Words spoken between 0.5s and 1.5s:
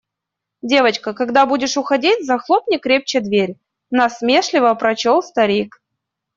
«Девочка, когда